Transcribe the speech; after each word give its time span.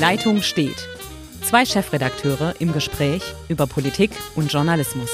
Leitung 0.00 0.42
steht. 0.42 0.86
Zwei 1.42 1.64
Chefredakteure 1.64 2.54
im 2.60 2.72
Gespräch 2.72 3.34
über 3.48 3.66
Politik 3.66 4.12
und 4.36 4.52
Journalismus. 4.52 5.10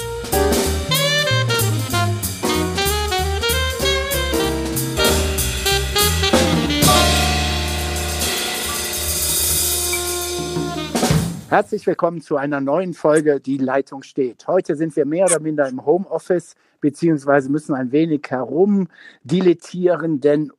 Herzlich 11.49 11.87
willkommen 11.87 12.21
zu 12.21 12.37
einer 12.37 12.61
neuen 12.61 12.93
Folge 12.93 13.39
Die 13.39 13.57
Leitung 13.57 14.03
steht. 14.03 14.45
Heute 14.45 14.75
sind 14.75 14.95
wir 14.95 15.07
mehr 15.07 15.25
oder 15.25 15.39
minder 15.39 15.67
im 15.67 15.83
Homeoffice, 15.83 16.53
beziehungsweise 16.79 17.49
müssen 17.49 17.73
ein 17.73 17.91
wenig 17.91 18.21
herumdilettieren, 18.29 20.19
denn 20.19 20.51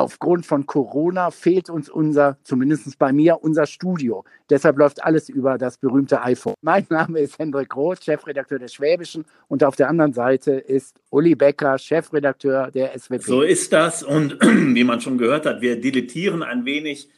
aufgrund 0.00 0.46
von 0.46 0.66
Corona 0.66 1.30
fehlt 1.30 1.70
uns 1.70 1.88
unser, 1.88 2.38
zumindest 2.42 2.98
bei 2.98 3.12
mir, 3.12 3.42
unser 3.42 3.66
Studio. 3.66 4.24
Deshalb 4.48 4.78
läuft 4.78 5.04
alles 5.04 5.28
über 5.28 5.58
das 5.58 5.78
berühmte 5.78 6.22
iPhone. 6.22 6.54
Mein 6.62 6.86
Name 6.88 7.20
ist 7.20 7.38
Hendrik 7.38 7.74
Roth, 7.76 8.04
Chefredakteur 8.04 8.58
der 8.58 8.68
Schwäbischen 8.68 9.24
und 9.48 9.62
auf 9.62 9.76
der 9.76 9.88
anderen 9.88 10.12
Seite 10.12 10.52
ist 10.52 10.96
Uli 11.10 11.34
Becker, 11.34 11.78
Chefredakteur 11.78 12.70
der 12.70 12.98
SWP. 12.98 13.22
So 13.22 13.42
ist 13.42 13.72
das 13.72 14.02
und 14.02 14.38
wie 14.42 14.84
man 14.84 15.00
schon 15.00 15.18
gehört 15.18 15.46
hat, 15.46 15.60
wir 15.60 15.80
dilettieren 15.80 16.42
ein 16.42 16.64
wenig 16.64 17.08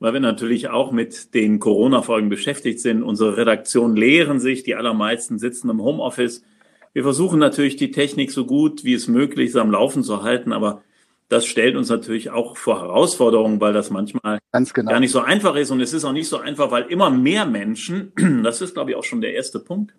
weil 0.00 0.12
wir 0.12 0.20
natürlich 0.20 0.68
auch 0.68 0.92
mit 0.92 1.34
den 1.34 1.58
Corona-Folgen 1.58 2.28
beschäftigt 2.28 2.78
sind. 2.78 3.02
Unsere 3.02 3.36
Redaktionen 3.36 3.96
lehren 3.96 4.38
sich, 4.38 4.62
die 4.62 4.76
allermeisten 4.76 5.40
sitzen 5.40 5.70
im 5.70 5.82
Homeoffice. 5.82 6.44
Wir 6.92 7.02
versuchen 7.02 7.40
natürlich 7.40 7.74
die 7.74 7.90
Technik 7.90 8.30
so 8.30 8.46
gut 8.46 8.84
wie 8.84 8.94
es 8.94 9.08
möglich 9.08 9.48
ist 9.48 9.56
am 9.56 9.72
Laufen 9.72 10.04
zu 10.04 10.22
halten, 10.22 10.52
aber 10.52 10.82
das 11.28 11.44
stellt 11.44 11.76
uns 11.76 11.90
natürlich 11.90 12.30
auch 12.30 12.56
vor 12.56 12.80
Herausforderungen, 12.80 13.60
weil 13.60 13.72
das 13.72 13.90
manchmal 13.90 14.38
genau. 14.52 14.90
gar 14.90 15.00
nicht 15.00 15.10
so 15.10 15.20
einfach 15.20 15.56
ist. 15.56 15.70
Und 15.70 15.80
es 15.80 15.92
ist 15.92 16.04
auch 16.04 16.12
nicht 16.12 16.28
so 16.28 16.38
einfach, 16.38 16.70
weil 16.70 16.84
immer 16.84 17.10
mehr 17.10 17.44
Menschen, 17.44 18.12
das 18.42 18.62
ist, 18.62 18.74
glaube 18.74 18.90
ich, 18.90 18.96
auch 18.96 19.04
schon 19.04 19.20
der 19.20 19.34
erste 19.34 19.60
Punkt, 19.60 19.94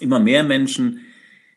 immer 0.00 0.20
mehr 0.20 0.44
Menschen 0.44 1.00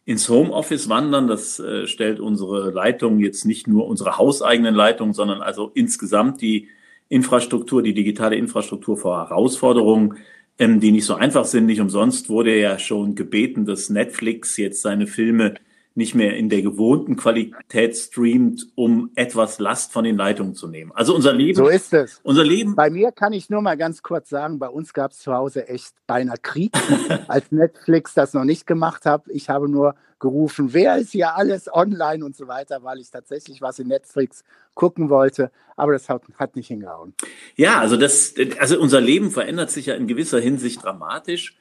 ins 0.06 0.28
Homeoffice 0.30 0.90
wandern. 0.90 1.28
Das 1.28 1.60
äh, 1.60 1.86
stellt 1.86 2.20
unsere 2.20 2.72
Leitung 2.72 3.20
jetzt 3.20 3.46
nicht 3.46 3.68
nur 3.68 3.88
unsere 3.88 4.18
hauseigenen 4.18 4.74
Leitungen, 4.74 5.14
sondern 5.14 5.42
also 5.42 5.72
insgesamt 5.76 6.42
die 6.42 6.68
Infrastruktur, 7.08 7.84
die 7.84 7.94
digitale 7.94 8.36
Infrastruktur 8.36 8.98
vor 8.98 9.30
Herausforderungen, 9.30 10.18
ähm, 10.58 10.80
die 10.80 10.92
nicht 10.92 11.06
so 11.06 11.14
einfach 11.14 11.46
sind. 11.46 11.68
Nicht 11.68 11.82
umsonst 11.82 12.30
wurde 12.30 12.58
ja 12.58 12.80
schon 12.80 13.14
gebeten, 13.14 13.66
dass 13.66 13.92
Netflix 13.92 14.58
jetzt 14.58 14.82
seine 14.82 15.06
Filme 15.06 15.56
nicht 15.94 16.16
mehr 16.16 16.38
in 16.38 16.50
der 16.50 16.62
gewohnten 16.62 17.18
Qualität 17.18 17.98
streamt, 17.98 18.68
um 18.76 19.12
etwas 19.16 19.60
Last 19.60 19.92
von 19.92 20.06
den 20.06 20.16
Leitungen 20.16 20.56
zu 20.56 20.68
nehmen. 20.68 20.92
Also 20.94 21.14
unser 21.14 21.34
Leben. 21.34 21.58
So 21.58 21.68
ist 21.68 21.94
es. 21.94 22.22
Unser 22.24 22.46
Leben. 22.46 22.76
Bei 22.76 22.90
mir 22.90 23.12
kann 23.12 23.34
ich 23.34 23.50
nur 23.50 23.62
mal 23.62 23.76
ganz 23.76 24.02
kurz 24.02 24.30
sagen, 24.30 24.58
bei 24.58 24.70
uns 24.70 24.94
gab 24.94 25.12
es 25.12 25.20
zu 25.20 25.34
Hause 25.34 25.68
echt 25.68 25.94
beinahe 26.08 26.38
Krieg, 26.42 26.72
als 27.28 27.52
Netflix 27.52 28.14
das 28.14 28.34
noch 28.34 28.46
nicht 28.46 28.66
gemacht 28.66 29.06
hat. 29.06 29.24
Ich 29.28 29.50
habe 29.50 29.68
nur 29.68 29.96
gerufen, 30.20 30.72
wer 30.72 30.98
ist 30.98 31.12
hier 31.12 31.36
alles 31.36 31.68
online 31.74 32.24
und 32.24 32.38
so 32.38 32.48
weiter, 32.48 32.84
weil 32.84 33.00
ich 33.00 33.10
tatsächlich 33.10 33.62
was 33.62 33.80
in 33.80 33.88
Netflix 33.88 34.44
gucken 34.76 35.10
wollte, 35.10 35.52
aber 35.76 35.94
das 35.94 36.08
hat, 36.08 36.22
hat 36.38 36.56
nicht 36.56 36.68
hingehauen. 36.68 37.14
Ja, 37.56 37.80
also 37.80 37.98
das, 37.98 38.36
also 38.60 38.80
unser 38.80 39.02
Leben 39.02 39.32
verändert 39.32 39.72
sich 39.72 39.88
ja 39.88 39.96
in 39.96 40.08
gewisser 40.08 40.40
Hinsicht 40.40 40.84
dramatisch, 40.84 41.58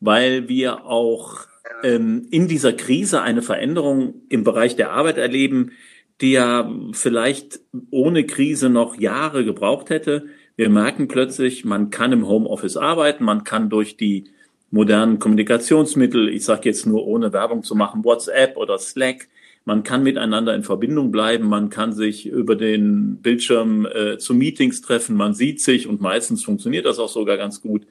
weil 0.00 0.48
wir 0.48 0.86
auch 0.86 1.46
ähm, 1.82 2.26
in 2.30 2.48
dieser 2.48 2.72
Krise 2.72 3.22
eine 3.22 3.42
Veränderung 3.42 4.22
im 4.28 4.44
Bereich 4.44 4.76
der 4.76 4.92
Arbeit 4.92 5.18
erleben, 5.18 5.72
die 6.20 6.32
ja 6.32 6.70
vielleicht 6.92 7.60
ohne 7.90 8.24
Krise 8.24 8.68
noch 8.68 8.98
Jahre 8.98 9.44
gebraucht 9.44 9.90
hätte. 9.90 10.26
Wir 10.56 10.68
merken 10.68 11.08
plötzlich, 11.08 11.64
man 11.64 11.90
kann 11.90 12.12
im 12.12 12.28
Homeoffice 12.28 12.76
arbeiten, 12.76 13.24
man 13.24 13.44
kann 13.44 13.68
durch 13.68 13.96
die 13.96 14.24
modernen 14.70 15.18
Kommunikationsmittel, 15.18 16.28
ich 16.28 16.44
sage 16.44 16.68
jetzt 16.68 16.86
nur 16.86 17.06
ohne 17.06 17.32
Werbung 17.32 17.62
zu 17.62 17.74
machen, 17.74 18.04
WhatsApp 18.04 18.56
oder 18.56 18.78
Slack, 18.78 19.28
man 19.64 19.82
kann 19.82 20.02
miteinander 20.02 20.54
in 20.54 20.62
Verbindung 20.62 21.10
bleiben, 21.10 21.48
man 21.48 21.70
kann 21.70 21.92
sich 21.92 22.26
über 22.26 22.54
den 22.54 23.18
Bildschirm 23.22 23.86
äh, 23.86 24.18
zu 24.18 24.34
Meetings 24.34 24.82
treffen, 24.82 25.16
man 25.16 25.32
sieht 25.32 25.60
sich 25.60 25.88
und 25.88 26.00
meistens 26.00 26.44
funktioniert 26.44 26.86
das 26.86 26.98
auch 26.98 27.08
sogar 27.08 27.36
ganz 27.36 27.62
gut. 27.62 27.86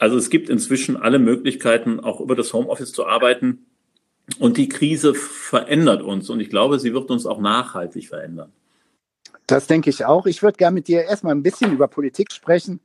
Also 0.00 0.16
es 0.16 0.30
gibt 0.30 0.48
inzwischen 0.48 0.96
alle 0.96 1.18
Möglichkeiten, 1.18 2.00
auch 2.00 2.20
über 2.20 2.34
das 2.34 2.54
Homeoffice 2.54 2.90
zu 2.92 3.06
arbeiten. 3.06 3.66
Und 4.38 4.56
die 4.56 4.68
Krise 4.68 5.14
verändert 5.14 6.02
uns 6.02 6.30
und 6.30 6.40
ich 6.40 6.48
glaube, 6.48 6.78
sie 6.78 6.94
wird 6.94 7.10
uns 7.10 7.26
auch 7.26 7.40
nachhaltig 7.40 8.08
verändern. 8.08 8.50
Das 9.46 9.66
denke 9.66 9.90
ich 9.90 10.04
auch. 10.06 10.26
Ich 10.26 10.42
würde 10.42 10.56
gerne 10.56 10.74
mit 10.74 10.88
dir 10.88 11.02
erstmal 11.02 11.34
ein 11.34 11.42
bisschen 11.42 11.72
über 11.72 11.86
Politik 11.86 12.32
sprechen 12.32 12.80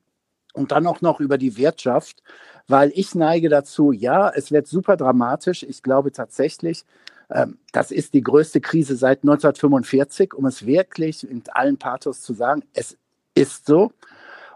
und 0.53 0.72
dann 0.72 0.88
auch 0.88 1.02
noch 1.02 1.20
über 1.22 1.38
die 1.38 1.56
Wirtschaft, 1.58 2.22
weil 2.68 2.92
ich 2.96 3.16
neige 3.16 3.47
dazu, 3.47 3.92
ja, 3.92 4.30
es 4.30 4.52
wird 4.52 4.68
super 4.68 4.97
dramatisch. 4.97 5.64
Ich 5.64 5.84
glaube 5.84 6.12
tatsächlich, 6.12 6.84
ähm, 7.30 7.59
das 7.72 7.92
ist 7.92 8.14
die 8.14 8.24
größte 8.24 8.59
Krise 8.59 8.97
seit 8.97 9.20
1945, 9.20 10.34
um 10.34 10.47
es 10.47 10.66
wirklich 10.66 11.30
in 11.30 11.44
allen 11.53 11.78
Pathos 11.78 12.22
zu 12.22 12.34
sagen. 12.34 12.64
Es 12.74 12.97
ist 13.36 13.68
so. 13.68 13.94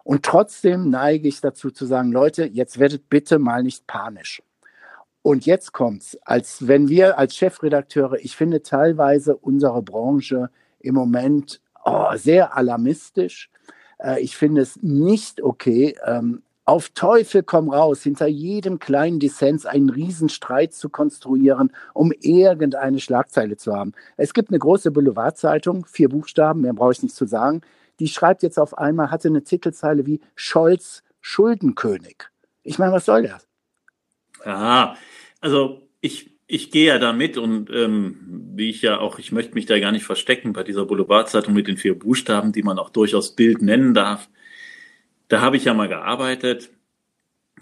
Und 0.09 0.23
trotzdem 0.23 0.89
neige 0.89 1.27
ich 1.27 1.39
dazu 1.39 1.69
zu 1.69 1.85
sagen, 1.85 2.11
Leute, 2.11 2.45
jetzt 2.45 2.79
werdet 2.79 3.09
bitte 3.09 3.37
mal 3.37 3.61
nicht 3.61 3.85
panisch. 3.85 4.41
Und 5.21 5.45
jetzt 5.45 5.71
kommt's, 5.71 6.17
als 6.23 6.67
wenn 6.67 6.89
wir 6.89 7.19
als 7.19 7.35
Chefredakteure, 7.35 8.17
ich 8.19 8.35
finde 8.35 8.63
teilweise 8.63 9.37
unsere 9.37 9.83
Branche 9.83 10.49
im 10.79 10.95
Moment 10.95 11.61
oh, 11.85 12.07
sehr 12.15 12.57
alarmistisch. 12.57 13.51
Äh, 13.99 14.21
ich 14.21 14.35
finde 14.35 14.61
es 14.61 14.81
nicht 14.81 15.43
okay, 15.43 15.95
ähm, 16.03 16.41
auf 16.65 16.89
Teufel 16.89 17.43
komm 17.43 17.69
raus, 17.69 18.01
hinter 18.01 18.25
jedem 18.25 18.79
kleinen 18.79 19.19
Dissens 19.19 19.67
einen 19.67 19.91
Riesenstreit 19.91 20.73
zu 20.73 20.89
konstruieren, 20.89 21.71
um 21.93 22.11
irgendeine 22.19 22.99
Schlagzeile 22.99 23.57
zu 23.57 23.73
haben. 23.75 23.91
Es 24.17 24.33
gibt 24.33 24.49
eine 24.49 24.57
große 24.57 24.89
Boulevardzeitung, 24.89 25.85
vier 25.85 26.09
Buchstaben, 26.09 26.61
mehr 26.61 26.73
brauche 26.73 26.93
ich 26.93 27.03
nicht 27.03 27.15
zu 27.15 27.27
sagen, 27.27 27.61
die 27.99 28.07
schreibt 28.07 28.43
jetzt 28.43 28.57
auf 28.57 28.77
einmal, 28.77 29.11
hatte 29.11 29.27
eine 29.27 29.43
Titelzeile 29.43 30.05
wie 30.05 30.21
Scholz 30.35 31.03
Schuldenkönig. 31.21 32.25
Ich 32.63 32.79
meine, 32.79 32.93
was 32.93 33.05
soll 33.05 33.23
das? 33.23 33.47
Ja, 34.45 34.95
also 35.41 35.87
ich, 36.01 36.31
ich 36.47 36.71
gehe 36.71 36.87
ja 36.87 36.99
da 36.99 37.13
mit 37.13 37.37
und 37.37 37.69
ähm, 37.71 38.17
wie 38.55 38.69
ich 38.69 38.81
ja 38.81 38.99
auch, 38.99 39.19
ich 39.19 39.31
möchte 39.31 39.53
mich 39.53 39.65
da 39.65 39.79
gar 39.79 39.91
nicht 39.91 40.05
verstecken 40.05 40.53
bei 40.53 40.63
dieser 40.63 40.85
Boulevardzeitung 40.85 41.53
mit 41.53 41.67
den 41.67 41.77
vier 41.77 41.97
Buchstaben, 41.97 42.51
die 42.51 42.63
man 42.63 42.79
auch 42.79 42.89
durchaus 42.89 43.35
Bild 43.35 43.61
nennen 43.61 43.93
darf. 43.93 44.29
Da 45.27 45.41
habe 45.41 45.57
ich 45.57 45.65
ja 45.65 45.73
mal 45.73 45.89
gearbeitet 45.89 46.69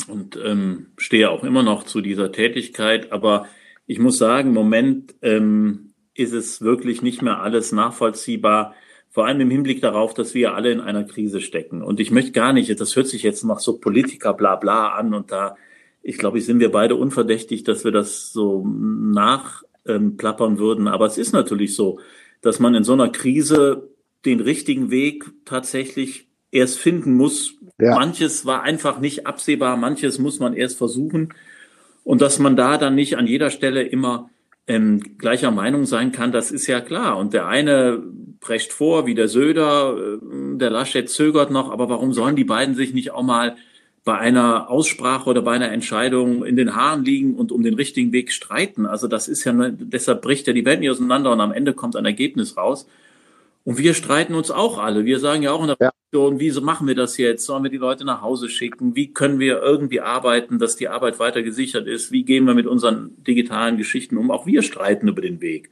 und 0.07 0.39
ähm, 0.43 0.87
stehe 0.97 1.31
auch 1.31 1.43
immer 1.43 1.63
noch 1.63 1.83
zu 1.83 2.01
dieser 2.01 2.31
Tätigkeit, 2.31 3.11
aber 3.11 3.47
ich 3.87 3.99
muss 3.99 4.17
sagen, 4.17 4.49
im 4.49 4.53
Moment 4.53 5.15
ähm, 5.21 5.93
ist 6.13 6.33
es 6.33 6.61
wirklich 6.61 7.01
nicht 7.01 7.21
mehr 7.21 7.41
alles 7.41 7.71
nachvollziehbar, 7.71 8.75
vor 9.17 9.25
allem 9.25 9.41
im 9.41 9.49
Hinblick 9.49 9.81
darauf, 9.81 10.13
dass 10.13 10.35
wir 10.35 10.53
alle 10.53 10.71
in 10.71 10.79
einer 10.79 11.03
Krise 11.03 11.41
stecken. 11.41 11.81
Und 11.81 11.99
ich 11.99 12.11
möchte 12.11 12.33
gar 12.33 12.53
nicht, 12.53 12.79
das 12.79 12.95
hört 12.95 13.07
sich 13.07 13.23
jetzt 13.23 13.43
nach 13.43 13.57
so 13.57 13.79
Politiker 13.79 14.35
bla 14.35 14.55
bla 14.55 14.89
an 14.89 15.15
und 15.15 15.31
da, 15.31 15.55
ich 16.03 16.19
glaube, 16.19 16.37
ich 16.37 16.45
sind 16.45 16.59
wir 16.59 16.71
beide 16.71 16.93
unverdächtig, 16.93 17.63
dass 17.63 17.83
wir 17.83 17.91
das 17.91 18.31
so 18.31 18.63
nachplappern 18.67 20.51
ähm, 20.53 20.59
würden. 20.59 20.87
Aber 20.87 21.07
es 21.07 21.17
ist 21.17 21.33
natürlich 21.33 21.75
so, 21.75 21.99
dass 22.41 22.59
man 22.59 22.75
in 22.75 22.83
so 22.83 22.93
einer 22.93 23.09
Krise 23.09 23.89
den 24.23 24.39
richtigen 24.39 24.91
Weg 24.91 25.25
tatsächlich 25.45 26.27
erst 26.51 26.77
finden 26.77 27.15
muss. 27.15 27.55
Ja. 27.79 27.95
Manches 27.95 28.45
war 28.45 28.61
einfach 28.61 28.99
nicht 28.99 29.25
absehbar, 29.25 29.77
manches 29.77 30.19
muss 30.19 30.39
man 30.39 30.53
erst 30.53 30.77
versuchen. 30.77 31.33
Und 32.03 32.21
dass 32.21 32.37
man 32.37 32.55
da 32.55 32.77
dann 32.77 32.93
nicht 32.93 33.17
an 33.17 33.25
jeder 33.25 33.49
Stelle 33.49 33.81
immer 33.81 34.29
ähm, 34.67 35.17
gleicher 35.17 35.49
Meinung 35.49 35.85
sein 35.85 36.11
kann, 36.11 36.31
das 36.31 36.51
ist 36.51 36.67
ja 36.67 36.81
klar. 36.81 37.17
Und 37.17 37.33
der 37.33 37.47
eine 37.47 38.03
prescht 38.39 38.71
vor, 38.71 39.05
wie 39.05 39.15
der 39.15 39.27
Söder, 39.27 39.97
äh, 39.97 40.57
der 40.57 40.69
Laschet 40.69 41.09
zögert 41.09 41.51
noch, 41.51 41.71
aber 41.71 41.89
warum 41.89 42.13
sollen 42.13 42.35
die 42.35 42.43
beiden 42.43 42.75
sich 42.75 42.93
nicht 42.93 43.11
auch 43.11 43.23
mal 43.23 43.55
bei 44.03 44.17
einer 44.17 44.69
Aussprache 44.69 45.29
oder 45.29 45.41
bei 45.41 45.53
einer 45.53 45.71
Entscheidung 45.71 46.45
in 46.45 46.55
den 46.55 46.75
Haaren 46.75 47.03
liegen 47.03 47.35
und 47.35 47.51
um 47.51 47.63
den 47.63 47.73
richtigen 47.73 48.13
Weg 48.13 48.31
streiten? 48.31 48.85
Also 48.85 49.07
das 49.07 49.27
ist 49.27 49.43
ja, 49.43 49.53
deshalb 49.69 50.21
bricht 50.21 50.47
ja 50.47 50.53
die 50.53 50.65
Welt 50.65 50.79
nicht 50.79 50.89
auseinander 50.89 51.31
und 51.31 51.41
am 51.41 51.51
Ende 51.51 51.73
kommt 51.73 51.95
ein 51.95 52.05
Ergebnis 52.05 52.55
raus. 52.55 52.87
Und 53.65 53.77
wir 53.77 53.93
streiten 53.93 54.33
uns 54.33 54.49
auch 54.49 54.77
alle. 54.77 55.03
Wir 55.03 55.19
sagen 55.19 55.43
ja 55.43 55.51
auch 55.51 55.59
in 55.59 55.67
der 55.67 55.75
ja. 55.81 55.91
Fraktion, 55.91 56.39
wieso 56.39 56.61
machen 56.61 56.87
wir 56.87 56.95
das 56.95 57.17
jetzt? 57.17 57.45
Sollen 57.45 57.63
wir 57.63 57.69
die 57.69 57.75
Leute 57.75 58.05
nach 58.05 58.21
Hause 58.21 58.47
schicken? 58.47 58.95
Wie 58.95 59.11
können 59.11 59.39
wir 59.39 59.61
irgendwie 59.61 59.99
arbeiten, 59.99 60.57
dass 60.57 60.77
die 60.77 60.87
Arbeit 60.87 61.19
weiter 61.19 61.43
gesichert 61.43 61.85
ist? 61.85 62.13
Wie 62.13 62.23
gehen 62.23 62.45
wir 62.45 62.53
mit 62.53 62.65
unseren 62.65 63.21
digitalen 63.25 63.75
Geschichten 63.75 64.15
um? 64.15 64.31
Auch 64.31 64.45
wir 64.45 64.61
streiten 64.61 65.09
über 65.09 65.21
den 65.21 65.41
Weg. 65.41 65.69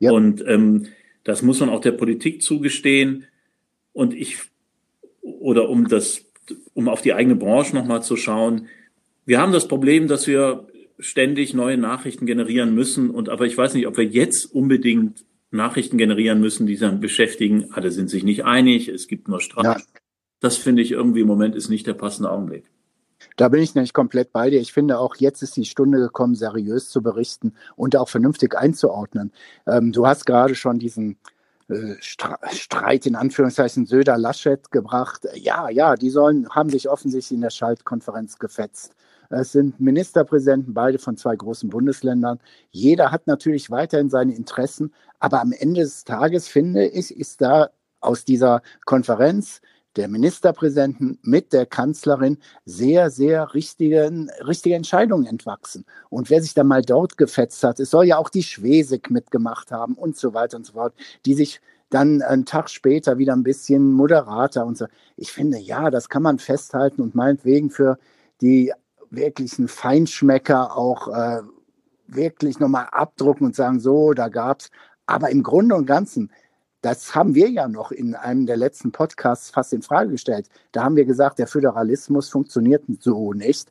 Ja. 0.00 0.10
Und 0.10 0.44
ähm, 0.48 0.86
das 1.28 1.42
muss 1.42 1.60
man 1.60 1.68
auch 1.68 1.82
der 1.82 1.92
Politik 1.92 2.40
zugestehen. 2.40 3.26
Und 3.92 4.14
ich, 4.14 4.38
oder 5.20 5.68
um 5.68 5.86
das, 5.86 6.24
um 6.72 6.88
auf 6.88 7.02
die 7.02 7.12
eigene 7.12 7.36
Branche 7.36 7.76
nochmal 7.76 8.02
zu 8.02 8.16
schauen. 8.16 8.68
Wir 9.26 9.38
haben 9.38 9.52
das 9.52 9.68
Problem, 9.68 10.08
dass 10.08 10.26
wir 10.26 10.66
ständig 10.98 11.52
neue 11.52 11.76
Nachrichten 11.76 12.24
generieren 12.24 12.74
müssen. 12.74 13.10
Und 13.10 13.28
aber 13.28 13.44
ich 13.44 13.58
weiß 13.58 13.74
nicht, 13.74 13.86
ob 13.86 13.98
wir 13.98 14.06
jetzt 14.06 14.46
unbedingt 14.46 15.26
Nachrichten 15.50 15.98
generieren 15.98 16.40
müssen, 16.40 16.66
die 16.66 16.78
dann 16.78 16.98
beschäftigen. 16.98 17.72
Alle 17.72 17.90
sind 17.90 18.08
sich 18.08 18.24
nicht 18.24 18.46
einig. 18.46 18.88
Es 18.88 19.06
gibt 19.06 19.28
nur 19.28 19.42
Streit. 19.42 19.64
Ja. 19.64 19.76
das 20.40 20.56
finde 20.56 20.80
ich 20.80 20.92
irgendwie 20.92 21.20
im 21.20 21.26
Moment 21.26 21.54
ist 21.54 21.68
nicht 21.68 21.86
der 21.86 21.92
passende 21.92 22.30
Augenblick. 22.30 22.64
Da 23.38 23.48
bin 23.48 23.62
ich 23.62 23.76
nämlich 23.76 23.92
komplett 23.92 24.32
bei 24.32 24.50
dir. 24.50 24.60
Ich 24.60 24.72
finde 24.72 24.98
auch, 24.98 25.14
jetzt 25.14 25.42
ist 25.42 25.56
die 25.56 25.64
Stunde 25.64 26.00
gekommen, 26.00 26.34
seriös 26.34 26.90
zu 26.90 27.02
berichten 27.02 27.54
und 27.76 27.94
auch 27.94 28.08
vernünftig 28.08 28.56
einzuordnen. 28.58 29.32
Ähm, 29.64 29.92
du 29.92 30.08
hast 30.08 30.26
gerade 30.26 30.56
schon 30.56 30.80
diesen 30.80 31.18
äh, 31.68 31.94
Streit 32.00 33.06
in 33.06 33.14
Anführungszeichen 33.14 33.86
Söder-Laschet 33.86 34.72
gebracht. 34.72 35.28
Ja, 35.34 35.68
ja, 35.68 35.94
die 35.94 36.10
sollen, 36.10 36.48
haben 36.50 36.68
sich 36.68 36.88
offensichtlich 36.88 37.36
in 37.36 37.42
der 37.42 37.50
Schaltkonferenz 37.50 38.40
gefetzt. 38.40 38.96
Es 39.30 39.52
sind 39.52 39.78
Ministerpräsidenten, 39.78 40.74
beide 40.74 40.98
von 40.98 41.16
zwei 41.16 41.36
großen 41.36 41.70
Bundesländern. 41.70 42.40
Jeder 42.70 43.12
hat 43.12 43.28
natürlich 43.28 43.70
weiterhin 43.70 44.10
seine 44.10 44.34
Interessen, 44.34 44.92
aber 45.20 45.40
am 45.42 45.52
Ende 45.52 45.82
des 45.82 46.02
Tages, 46.02 46.48
finde 46.48 46.88
ich, 46.88 47.16
ist 47.16 47.40
da 47.40 47.70
aus 48.00 48.24
dieser 48.24 48.62
Konferenz 48.84 49.60
der 49.98 50.08
Ministerpräsidenten 50.08 51.18
mit 51.22 51.52
der 51.52 51.66
Kanzlerin 51.66 52.38
sehr, 52.64 53.10
sehr 53.10 53.52
richtigen, 53.52 54.30
richtige 54.46 54.76
Entscheidungen 54.76 55.26
entwachsen. 55.26 55.84
Und 56.08 56.30
wer 56.30 56.40
sich 56.40 56.54
dann 56.54 56.68
mal 56.68 56.82
dort 56.82 57.18
gefetzt 57.18 57.62
hat, 57.64 57.80
es 57.80 57.90
soll 57.90 58.06
ja 58.06 58.16
auch 58.16 58.28
die 58.28 58.44
Schwesig 58.44 59.10
mitgemacht 59.10 59.72
haben 59.72 59.94
und 59.94 60.16
so 60.16 60.34
weiter 60.34 60.56
und 60.56 60.66
so 60.66 60.74
fort, 60.74 60.94
die 61.26 61.34
sich 61.34 61.60
dann 61.90 62.22
einen 62.22 62.44
Tag 62.44 62.70
später 62.70 63.18
wieder 63.18 63.34
ein 63.34 63.42
bisschen 63.42 63.92
moderater 63.92 64.64
und 64.64 64.78
so. 64.78 64.86
Ich 65.16 65.32
finde, 65.32 65.58
ja, 65.58 65.90
das 65.90 66.08
kann 66.08 66.22
man 66.22 66.38
festhalten 66.38 67.02
und 67.02 67.14
meinetwegen 67.14 67.70
für 67.70 67.98
die 68.40 68.72
wirklichen 69.10 69.66
Feinschmecker 69.66 70.76
auch 70.76 71.08
äh, 71.08 71.40
wirklich 72.06 72.60
nochmal 72.60 72.86
abdrucken 72.92 73.46
und 73.46 73.56
sagen, 73.56 73.80
so, 73.80 74.12
da 74.12 74.28
gab's. 74.28 74.70
Aber 75.06 75.30
im 75.30 75.42
Grunde 75.42 75.74
und 75.74 75.86
Ganzen, 75.86 76.30
das 76.80 77.14
haben 77.14 77.34
wir 77.34 77.48
ja 77.48 77.68
noch 77.68 77.90
in 77.90 78.14
einem 78.14 78.46
der 78.46 78.56
letzten 78.56 78.92
Podcasts 78.92 79.50
fast 79.50 79.72
in 79.72 79.82
Frage 79.82 80.10
gestellt. 80.10 80.46
Da 80.72 80.84
haben 80.84 80.96
wir 80.96 81.04
gesagt, 81.04 81.38
der 81.38 81.46
Föderalismus 81.46 82.28
funktioniert 82.28 82.84
so 83.00 83.32
nicht. 83.32 83.70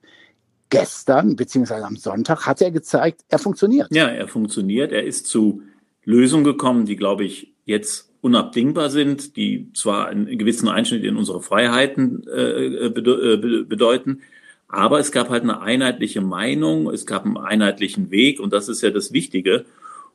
Gestern, 0.69 1.37
beziehungsweise 1.37 1.85
am 1.85 1.95
Sonntag, 1.95 2.45
hat 2.45 2.61
er 2.61 2.71
gezeigt, 2.71 3.21
er 3.29 3.39
funktioniert. 3.39 3.87
Ja, 3.91 4.07
er 4.07 4.27
funktioniert. 4.27 4.91
Er 4.91 5.05
ist 5.05 5.27
zu 5.27 5.61
Lösungen 6.03 6.43
gekommen, 6.43 6.85
die, 6.85 6.97
glaube 6.97 7.23
ich, 7.23 7.53
jetzt 7.63 8.11
unabdingbar 8.19 8.89
sind, 8.89 9.37
die 9.37 9.71
zwar 9.73 10.07
einen 10.07 10.37
gewissen 10.37 10.67
Einschnitt 10.67 11.03
in 11.03 11.15
unsere 11.15 11.41
Freiheiten 11.41 12.27
äh, 12.27 12.87
äh 12.87 12.89
bedeuten, 12.89 14.21
aber 14.67 14.99
es 14.99 15.11
gab 15.11 15.29
halt 15.29 15.43
eine 15.43 15.61
einheitliche 15.61 16.21
Meinung, 16.21 16.89
es 16.89 17.05
gab 17.05 17.25
einen 17.25 17.37
einheitlichen 17.37 18.11
Weg 18.11 18.39
und 18.39 18.51
das 18.51 18.67
ist 18.67 18.81
ja 18.81 18.89
das 18.89 19.13
Wichtige. 19.13 19.65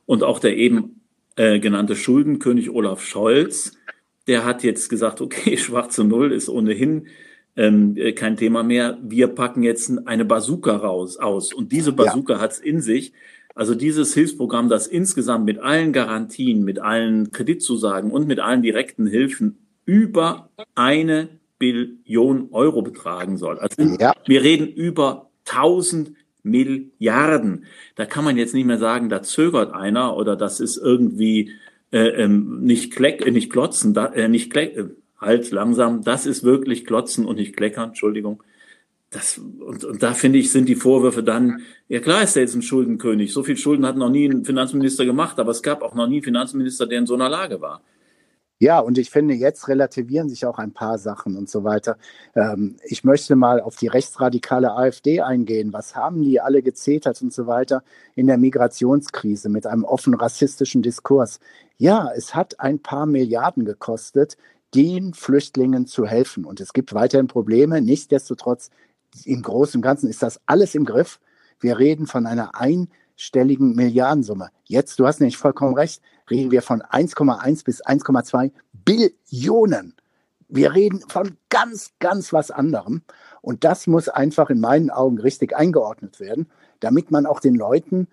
Und 0.05 0.23
auch 0.23 0.39
der 0.39 0.57
eben 0.57 1.01
äh, 1.35 1.59
genannte 1.59 1.95
Schuldenkönig 1.95 2.69
Olaf 2.69 3.03
Scholz, 3.03 3.73
der 4.27 4.45
hat 4.45 4.63
jetzt 4.63 4.89
gesagt, 4.89 5.21
okay, 5.21 5.57
schwarze 5.57 6.03
Null 6.03 6.31
ist 6.31 6.49
ohnehin 6.49 7.07
ähm, 7.55 7.95
äh, 7.97 8.13
kein 8.13 8.37
Thema 8.37 8.63
mehr. 8.63 8.97
Wir 9.03 9.27
packen 9.27 9.63
jetzt 9.63 9.91
eine 10.05 10.25
Bazooka 10.25 10.75
raus 10.75 11.17
aus. 11.17 11.53
Und 11.53 11.71
diese 11.71 11.91
Bazooka 11.91 12.33
ja. 12.33 12.39
hat 12.39 12.53
es 12.53 12.59
in 12.59 12.81
sich. 12.81 13.13
Also 13.55 13.75
dieses 13.75 14.13
Hilfsprogramm, 14.15 14.67
das 14.69 14.87
insgesamt 14.87 15.45
mit 15.45 15.59
allen 15.59 15.93
Garantien, 15.93 16.63
mit 16.63 16.79
allen 16.79 17.31
Kreditzusagen 17.31 18.09
und 18.09 18.27
mit 18.27 18.39
allen 18.39 18.63
direkten 18.63 19.05
Hilfen 19.05 19.59
über 19.85 20.49
eine 20.73 21.29
Billion 21.59 22.49
Euro 22.51 22.81
betragen 22.81 23.37
soll. 23.37 23.59
Also 23.59 23.81
ja. 23.99 24.13
wir 24.25 24.43
reden 24.43 24.67
über 24.67 25.29
1000 25.47 26.13
Milliarden. 26.43 27.65
Da 27.95 28.05
kann 28.05 28.25
man 28.25 28.37
jetzt 28.37 28.53
nicht 28.53 28.65
mehr 28.65 28.77
sagen, 28.77 29.09
da 29.09 29.21
zögert 29.23 29.73
einer 29.73 30.15
oder 30.17 30.35
das 30.35 30.59
ist 30.59 30.77
irgendwie 30.77 31.51
äh, 31.91 32.23
ähm, 32.23 32.61
nicht 32.61 32.93
kleck, 32.93 33.25
äh, 33.25 33.31
nicht 33.31 33.51
klotzen, 33.51 33.93
da, 33.93 34.07
äh, 34.07 34.27
nicht 34.27 34.51
kleck, 34.51 34.75
äh, 34.75 34.85
halt 35.19 35.49
langsam. 35.51 36.03
Das 36.03 36.25
ist 36.25 36.43
wirklich 36.43 36.85
klotzen 36.85 37.25
und 37.25 37.37
nicht 37.37 37.55
kleckern. 37.55 37.89
Entschuldigung. 37.89 38.43
Das, 39.09 39.37
und, 39.37 39.83
und 39.85 40.03
da 40.03 40.13
finde 40.13 40.39
ich, 40.39 40.51
sind 40.51 40.67
die 40.67 40.75
Vorwürfe 40.75 41.23
dann, 41.23 41.61
ja 41.87 41.99
klar 41.99 42.23
ist 42.23 42.35
er 42.35 42.41
jetzt 42.41 42.55
ein 42.55 42.63
Schuldenkönig. 42.63 43.31
So 43.31 43.43
viel 43.43 43.57
Schulden 43.57 43.85
hat 43.85 43.95
noch 43.95 44.09
nie 44.09 44.25
ein 44.25 44.43
Finanzminister 44.43 45.05
gemacht, 45.05 45.39
aber 45.39 45.51
es 45.51 45.61
gab 45.61 45.83
auch 45.83 45.93
noch 45.93 46.07
nie 46.07 46.15
einen 46.15 46.23
Finanzminister, 46.23 46.87
der 46.87 46.99
in 46.99 47.05
so 47.05 47.13
einer 47.13 47.29
Lage 47.29 47.61
war. 47.61 47.83
Ja, 48.63 48.79
und 48.79 48.97
ich 48.97 49.09
finde, 49.09 49.33
jetzt 49.33 49.67
relativieren 49.67 50.29
sich 50.29 50.45
auch 50.45 50.57
ein 50.57 50.71
paar 50.71 50.97
Sachen 50.97 51.35
und 51.35 51.49
so 51.49 51.65
weiter. 51.65 51.97
Ähm, 52.33 52.77
ich 52.85 53.03
möchte 53.03 53.35
mal 53.35 53.59
auf 53.59 53.75
die 53.75 53.87
rechtsradikale 53.87 54.71
AfD 54.71 55.19
eingehen. 55.19 55.73
Was 55.73 55.97
haben 55.97 56.23
die 56.23 56.39
alle 56.39 56.63
gezetert 56.63 57.21
und 57.21 57.33
so 57.33 57.45
weiter 57.45 57.83
in 58.15 58.25
der 58.25 58.37
Migrationskrise 58.37 59.49
mit 59.49 59.67
einem 59.67 59.83
offen 59.83 60.13
rassistischen 60.13 60.81
Diskurs? 60.81 61.41
Ja, 61.77 62.09
es 62.15 62.35
hat 62.35 62.61
ein 62.61 62.79
paar 62.79 63.05
Milliarden 63.05 63.65
gekostet, 63.65 64.37
den 64.73 65.13
Flüchtlingen 65.13 65.85
zu 65.85 66.05
helfen. 66.07 66.45
Und 66.45 66.61
es 66.61 66.71
gibt 66.71 66.93
weiterhin 66.93 67.27
Probleme. 67.27 67.81
Nichtsdestotrotz, 67.81 68.69
im 69.25 69.41
Großen 69.41 69.79
und 69.79 69.81
Ganzen 69.81 70.09
ist 70.09 70.23
das 70.23 70.39
alles 70.45 70.73
im 70.73 70.85
Griff. 70.85 71.19
Wir 71.59 71.79
reden 71.79 72.07
von 72.07 72.25
einer 72.25 72.51
einstelligen 72.55 73.75
Milliardensumme. 73.75 74.51
Jetzt, 74.63 74.99
du 74.99 75.05
hast 75.05 75.19
nämlich 75.19 75.37
vollkommen 75.37 75.75
recht, 75.75 76.01
reden 76.29 76.51
wir 76.51 76.61
von 76.61 76.81
1,1 76.81 77.63
bis 77.63 77.83
1,2 77.83 78.51
Billionen. 78.85 79.95
Wir 80.47 80.73
reden 80.73 81.01
von 81.07 81.37
ganz, 81.49 81.91
ganz 81.99 82.33
was 82.33 82.51
anderem. 82.51 83.01
Und 83.41 83.63
das 83.63 83.87
muss 83.87 84.07
einfach 84.09 84.49
in 84.49 84.59
meinen 84.59 84.89
Augen 84.89 85.19
richtig 85.19 85.55
eingeordnet 85.55 86.19
werden, 86.19 86.47
damit 86.79 87.11
man 87.11 87.25
auch 87.25 87.39
den 87.39 87.55
Leuten 87.55 88.07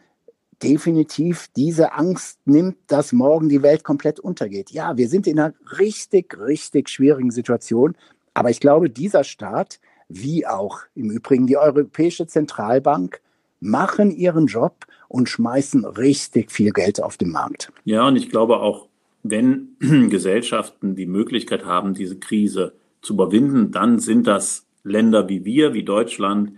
definitiv 0.62 1.48
diese 1.56 1.92
Angst 1.94 2.38
nimmt, 2.44 2.76
dass 2.86 3.12
morgen 3.12 3.48
die 3.48 3.62
Welt 3.62 3.84
komplett 3.84 4.20
untergeht. 4.20 4.70
Ja, 4.70 4.96
wir 4.96 5.08
sind 5.08 5.26
in 5.26 5.38
einer 5.38 5.54
richtig, 5.78 6.38
richtig 6.38 6.88
schwierigen 6.88 7.30
Situation. 7.30 7.96
Aber 8.34 8.50
ich 8.50 8.60
glaube, 8.60 8.90
dieser 8.90 9.24
Staat, 9.24 9.80
wie 10.08 10.46
auch 10.46 10.80
im 10.94 11.10
Übrigen 11.10 11.46
die 11.46 11.56
Europäische 11.56 12.26
Zentralbank, 12.26 13.20
machen 13.60 14.10
ihren 14.10 14.46
Job 14.46 14.86
und 15.08 15.28
schmeißen 15.28 15.84
richtig 15.84 16.50
viel 16.50 16.72
Geld 16.72 17.02
auf 17.02 17.16
den 17.16 17.30
Markt. 17.30 17.72
Ja, 17.84 18.06
und 18.06 18.16
ich 18.16 18.30
glaube 18.30 18.60
auch, 18.60 18.88
wenn 19.22 19.76
Gesellschaften 20.10 20.96
die 20.96 21.06
Möglichkeit 21.06 21.64
haben, 21.64 21.94
diese 21.94 22.18
Krise 22.18 22.72
zu 23.02 23.14
überwinden, 23.14 23.70
dann 23.70 23.98
sind 23.98 24.26
das 24.26 24.66
Länder 24.82 25.28
wie 25.28 25.44
wir, 25.44 25.74
wie 25.74 25.82
Deutschland, 25.82 26.52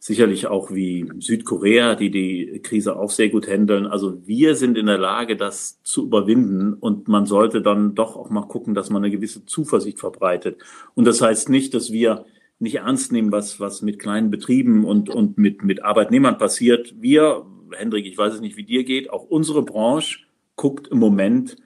sicherlich 0.00 0.46
auch 0.46 0.70
wie 0.70 1.10
Südkorea, 1.18 1.96
die 1.96 2.10
die 2.10 2.60
Krise 2.62 2.96
auch 2.96 3.10
sehr 3.10 3.30
gut 3.30 3.48
handeln. 3.48 3.86
Also 3.86 4.24
wir 4.26 4.54
sind 4.54 4.78
in 4.78 4.86
der 4.86 4.98
Lage, 4.98 5.36
das 5.36 5.82
zu 5.82 6.04
überwinden 6.04 6.74
und 6.74 7.08
man 7.08 7.26
sollte 7.26 7.62
dann 7.62 7.94
doch 7.94 8.16
auch 8.16 8.30
mal 8.30 8.46
gucken, 8.46 8.74
dass 8.74 8.90
man 8.90 9.02
eine 9.02 9.10
gewisse 9.10 9.44
Zuversicht 9.44 9.98
verbreitet. 9.98 10.62
Und 10.94 11.04
das 11.04 11.20
heißt 11.20 11.48
nicht, 11.48 11.74
dass 11.74 11.90
wir 11.90 12.24
nicht 12.58 12.76
ernst 12.76 13.12
nehmen, 13.12 13.32
was, 13.32 13.60
was 13.60 13.82
mit 13.82 13.98
kleinen 13.98 14.30
Betrieben 14.30 14.84
und, 14.84 15.10
und 15.10 15.38
mit, 15.38 15.62
mit 15.62 15.84
Arbeitnehmern 15.84 16.38
passiert. 16.38 16.94
Wir, 17.00 17.46
Hendrik, 17.72 18.06
ich 18.06 18.18
weiß 18.18 18.34
es 18.34 18.40
nicht, 18.40 18.56
wie 18.56 18.64
dir 18.64 18.84
geht, 18.84 19.10
auch 19.10 19.24
unsere 19.24 19.62
Branche 19.62 20.20
guckt 20.56 20.88
im 20.88 20.98
Moment 20.98 21.56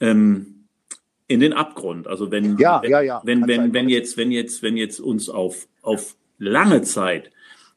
ähm, 0.00 0.66
in 1.26 1.40
den 1.40 1.52
Abgrund. 1.52 2.06
Also 2.06 2.30
wenn, 2.30 2.56
ja, 2.58 2.80
wenn, 2.82 2.90
ja, 2.90 3.00
ja. 3.00 3.22
wenn, 3.24 3.46
wenn, 3.48 3.74
wenn 3.74 3.88
jetzt, 3.88 4.16
wenn 4.16 4.30
jetzt, 4.30 4.62
wenn 4.62 4.76
jetzt 4.76 5.00
uns 5.00 5.28
auf, 5.28 5.66
auf 5.82 6.16
lange 6.38 6.82
Zeit 6.82 7.32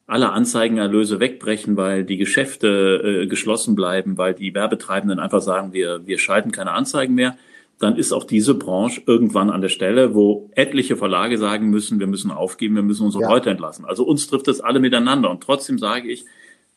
alle 0.06 0.30
Anzeigenerlöse 0.30 1.20
wegbrechen, 1.20 1.76
weil 1.76 2.04
die 2.04 2.16
Geschäfte 2.16 3.22
äh, 3.22 3.26
geschlossen 3.26 3.74
bleiben, 3.74 4.18
weil 4.18 4.34
die 4.34 4.54
Werbetreibenden 4.54 5.20
einfach 5.20 5.40
sagen, 5.40 5.72
wir, 5.72 6.06
wir 6.06 6.18
schalten 6.18 6.50
keine 6.50 6.72
Anzeigen 6.72 7.14
mehr, 7.14 7.36
dann 7.80 7.96
ist 7.96 8.12
auch 8.12 8.24
diese 8.24 8.54
Branche 8.54 9.02
irgendwann 9.06 9.48
an 9.48 9.62
der 9.62 9.70
Stelle, 9.70 10.14
wo 10.14 10.50
etliche 10.54 10.98
Verlage 10.98 11.38
sagen 11.38 11.70
müssen, 11.70 11.98
wir 11.98 12.06
müssen 12.06 12.30
aufgeben, 12.30 12.74
wir 12.74 12.82
müssen 12.82 13.06
unsere 13.06 13.24
ja. 13.24 13.30
Leute 13.30 13.48
entlassen. 13.48 13.86
Also 13.86 14.04
uns 14.04 14.26
trifft 14.26 14.48
das 14.48 14.60
alle 14.60 14.80
miteinander. 14.80 15.30
Und 15.30 15.42
trotzdem 15.42 15.78
sage 15.78 16.12
ich, 16.12 16.26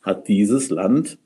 hat 0.02 0.28
dieses 0.28 0.70
Land 0.70 1.18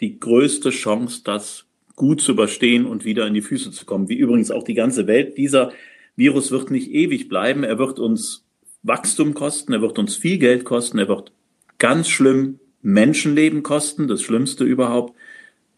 die 0.00 0.20
größte 0.20 0.68
Chance, 0.68 1.22
das 1.24 1.64
gut 1.96 2.20
zu 2.20 2.32
überstehen 2.32 2.84
und 2.84 3.06
wieder 3.06 3.26
in 3.26 3.32
die 3.32 3.40
Füße 3.40 3.70
zu 3.70 3.86
kommen. 3.86 4.10
Wie 4.10 4.14
übrigens 4.14 4.50
auch 4.50 4.62
die 4.62 4.74
ganze 4.74 5.06
Welt. 5.06 5.38
Dieser 5.38 5.72
Virus 6.14 6.50
wird 6.50 6.70
nicht 6.70 6.90
ewig 6.90 7.30
bleiben. 7.30 7.64
Er 7.64 7.78
wird 7.78 7.98
uns 7.98 8.44
Wachstum 8.82 9.32
kosten, 9.32 9.72
er 9.72 9.80
wird 9.80 9.98
uns 9.98 10.16
viel 10.16 10.38
Geld 10.38 10.64
kosten, 10.64 10.98
er 10.98 11.08
wird 11.08 11.32
ganz 11.78 12.08
schlimm 12.08 12.60
Menschenleben 12.82 13.62
kosten, 13.62 14.06
das 14.06 14.20
Schlimmste 14.20 14.64
überhaupt. 14.64 15.14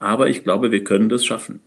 Aber 0.00 0.28
ich 0.28 0.42
glaube, 0.42 0.72
wir 0.72 0.82
können 0.82 1.08
das 1.08 1.24
schaffen. 1.24 1.60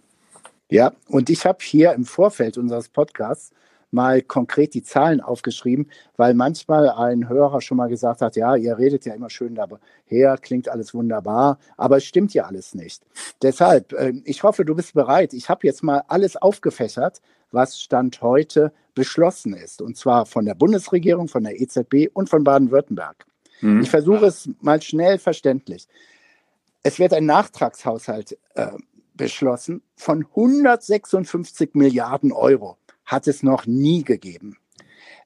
Ja, 0.70 0.94
und 1.08 1.30
ich 1.30 1.46
habe 1.46 1.60
hier 1.62 1.94
im 1.94 2.06
Vorfeld 2.06 2.58
unseres 2.58 2.90
Podcasts 2.90 3.52
mal 3.94 4.22
konkret 4.22 4.74
die 4.74 4.84
Zahlen 4.84 5.22
aufgeschrieben, 5.22 5.90
weil 6.18 6.34
manchmal 6.34 6.90
ein 6.90 7.30
Hörer 7.30 7.62
schon 7.62 7.78
mal 7.78 7.90
gesagt 7.90 8.22
hat, 8.22 8.36
ja, 8.36 8.56
ihr 8.56 8.78
redet 8.78 9.06
ja 9.06 9.14
immer 9.14 9.30
schön 9.30 9.56
daher, 9.56 10.38
klingt 10.40 10.68
alles 10.68 10.94
wunderbar, 10.94 11.60
aber 11.78 11.98
es 11.98 12.06
stimmt 12.06 12.34
ja 12.34 12.46
alles 12.46 12.74
nicht. 12.74 13.04
Deshalb, 13.42 13.94
ähm, 13.94 14.24
ich 14.26 14.42
hoffe, 14.44 14.66
du 14.66 14.76
bist 14.76 14.96
bereit. 14.96 15.34
Ich 15.34 15.48
habe 15.48 15.68
jetzt 15.68 15.84
mal 15.84 16.04
alles 16.08 16.36
aufgefächert, 16.36 17.22
was 17.52 17.80
Stand 17.80 18.22
heute 18.22 18.74
beschlossen 18.96 19.54
ist, 19.54 19.82
und 19.82 19.96
zwar 19.96 20.26
von 20.26 20.46
der 20.46 20.56
Bundesregierung, 20.56 21.28
von 21.28 21.44
der 21.44 21.62
EZB 21.62 22.10
und 22.14 22.30
von 22.30 22.44
Baden-Württemberg. 22.44 23.26
Mhm. 23.62 23.82
Ich 23.82 23.92
versuche 23.92 24.26
es 24.26 24.50
mal 24.62 24.82
schnell 24.82 25.20
verständlich. 25.20 25.88
Es 26.82 27.00
wird 27.00 27.14
ein 27.14 27.26
Nachtragshaushalt 27.26 28.38
äh, 28.56 28.72
beschlossen 29.16 29.82
von 29.96 30.26
156 30.26 31.72
Milliarden 31.74 32.32
Euro. 32.32 32.78
Hat 33.06 33.28
es 33.28 33.44
noch 33.44 33.66
nie 33.66 34.04
gegeben. 34.04 34.58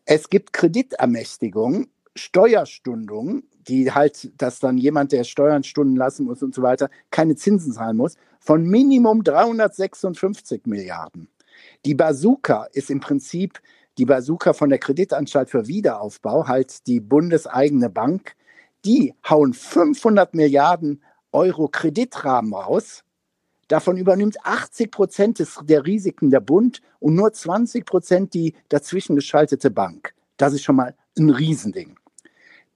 Es 0.06 0.29
gibt 0.29 0.53
Kreditermächtigungen, 0.53 1.89
Steuerstundungen, 2.15 3.44
die 3.67 3.91
halt, 3.91 4.32
dass 4.41 4.60
dann 4.60 4.77
jemand, 4.77 5.12
der 5.12 5.24
Steuern 5.24 5.63
stunden 5.63 5.96
lassen 5.96 6.25
muss 6.25 6.41
und 6.41 6.56
so 6.56 6.62
weiter, 6.62 6.89
keine 7.12 7.36
Zinsen 7.36 7.74
zahlen 7.74 7.98
muss, 7.98 8.15
von 8.39 8.63
Minimum 8.63 9.24
356 9.24 10.65
Milliarden. 10.65 11.27
Die 11.86 11.96
Bazooka 11.96 12.67
ist 12.72 12.89
im 12.89 13.00
Prinzip 13.00 13.60
die 13.98 14.06
Bazooka 14.06 14.53
von 14.53 14.70
der 14.70 14.79
Kreditanstalt 14.79 15.50
für 15.50 15.67
Wiederaufbau, 15.67 16.48
halt 16.48 16.86
die 16.88 17.00
bundeseigene 17.00 17.89
Bank. 17.89 18.36
Die 18.86 19.13
hauen 19.27 19.53
500 19.53 20.34
Milliarden 20.36 21.01
Euro 21.32 21.67
Kreditrahmen 21.67 22.53
raus. 22.53 23.03
Davon 23.68 23.98
übernimmt 23.98 24.38
80 24.46 24.92
Prozent 24.92 25.44
der 25.64 25.86
Risiken 25.86 26.30
der 26.30 26.40
Bund 26.40 26.82
und 27.00 27.16
nur 27.16 27.34
20 27.34 27.86
Prozent 27.86 28.34
die 28.34 28.54
dazwischen 28.70 29.16
geschaltete 29.16 29.70
Bank. 29.72 30.14
Das 30.38 30.54
ist 30.54 30.64
schon 30.64 30.78
mal 30.78 30.96
ein 31.18 31.30
Riesending. 31.30 31.98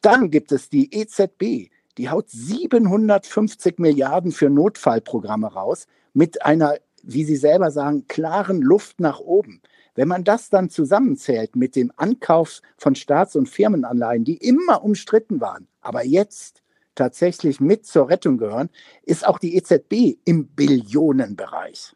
Dann 0.02 0.32
gibt 0.32 0.52
es 0.52 0.70
die 0.70 0.94
EZB, 0.94 1.70
die 1.98 2.10
haut 2.10 2.30
750 2.30 3.80
Milliarden 3.80 4.32
für 4.32 4.50
Notfallprogramme 4.50 5.54
raus 5.54 5.88
mit 6.14 6.44
einer, 6.44 6.76
wie 7.04 7.24
Sie 7.24 7.36
selber 7.36 7.72
sagen, 7.72 8.08
klaren 8.08 8.62
Luft 8.62 9.00
nach 9.00 9.20
oben. 9.20 9.62
Wenn 9.96 10.08
man 10.08 10.24
das 10.24 10.50
dann 10.50 10.70
zusammenzählt 10.70 11.56
mit 11.56 11.76
dem 11.76 11.92
Ankauf 11.96 12.62
von 12.78 12.96
Staats- 12.96 13.36
und 13.36 13.50
Firmenanleihen, 13.50 14.24
die 14.24 14.38
immer 14.38 14.84
umstritten 14.84 15.42
waren, 15.42 15.68
aber 15.82 16.06
jetzt 16.06 16.61
tatsächlich 16.96 17.60
mit 17.60 17.86
zur 17.86 18.10
Rettung 18.10 18.38
gehören, 18.38 18.70
ist 19.04 19.26
auch 19.28 19.40
die 19.40 19.56
EZB 19.56 20.18
im 20.26 20.48
Billionenbereich. 20.48 21.96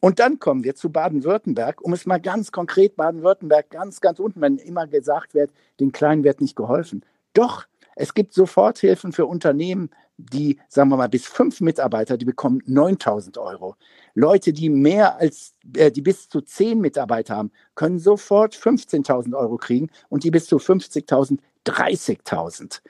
Und 0.00 0.18
dann 0.18 0.38
kommen 0.38 0.64
wir 0.64 0.74
zu 0.74 0.90
Baden-Württemberg, 0.90 1.80
um 1.80 1.94
es 1.94 2.04
mal 2.04 2.20
ganz 2.20 2.52
konkret, 2.52 2.96
Baden-Württemberg 2.96 3.70
ganz, 3.70 4.02
ganz 4.02 4.18
unten, 4.18 4.42
wenn 4.42 4.58
immer 4.58 4.86
gesagt 4.86 5.32
wird, 5.32 5.50
den 5.80 5.92
Kleinen 5.92 6.24
wird 6.24 6.42
nicht 6.42 6.56
geholfen. 6.56 7.04
Doch, 7.32 7.64
es 7.96 8.12
gibt 8.12 8.34
Soforthilfen 8.34 9.12
für 9.12 9.24
Unternehmen, 9.24 9.90
die, 10.16 10.58
sagen 10.68 10.90
wir 10.90 10.96
mal, 10.96 11.08
bis 11.08 11.26
fünf 11.26 11.60
Mitarbeiter, 11.60 12.18
die 12.18 12.26
bekommen 12.26 12.60
9000 12.66 13.38
Euro. 13.38 13.76
Leute, 14.14 14.52
die 14.52 14.68
mehr 14.68 15.16
als, 15.16 15.54
äh, 15.74 15.90
die 15.90 16.02
bis 16.02 16.28
zu 16.28 16.42
zehn 16.42 16.80
Mitarbeiter 16.80 17.36
haben, 17.36 17.50
können 17.74 17.98
sofort 17.98 18.54
15.000 18.54 19.34
Euro 19.34 19.56
kriegen 19.56 19.90
und 20.08 20.22
die 20.22 20.30
bis 20.30 20.46
zu 20.46 20.58
50.000 20.58 21.38
30.000. 21.64 22.80